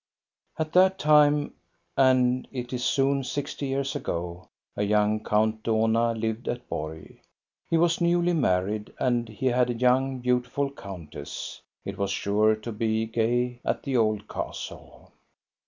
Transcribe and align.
At 0.57 0.73
that 0.73 0.97
time, 0.97 1.53
and 1.95 2.47
it 2.51 2.73
is 2.73 2.83
soon 2.83 3.23
sixty 3.23 3.67
years 3.67 3.95
ago, 3.95 4.49
a 4.75 4.81
young 4.81 5.23
Count 5.23 5.61
Dohna 5.61 6.15
lived 6.19 6.47
at 6.47 6.67
Borg; 6.67 7.19
he 7.69 7.77
was 7.77 8.01
newly 8.01 8.33
married, 8.33 8.91
and 8.99 9.29
he 9.29 9.45
had 9.45 9.69
a 9.69 9.75
young, 9.75 10.17
beautiful 10.17 10.71
countess. 10.71 11.61
It 11.85 11.99
was 11.99 12.09
sure 12.09 12.55
to 12.55 12.71
be 12.71 13.05
gay 13.05 13.59
at 13.63 13.83
the 13.83 13.95
old 13.95 14.27
castle. 14.27 15.11